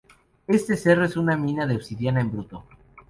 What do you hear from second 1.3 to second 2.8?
mina de obsidiana en bruto.